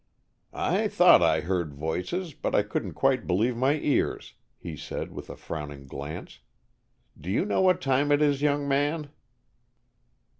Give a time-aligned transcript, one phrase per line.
[0.55, 5.29] "I thought I heard voices, but I couldn't quite believe my ears," he said, with
[5.29, 6.39] a frowning glance.
[7.19, 9.11] "Do you know what time it is, young man?"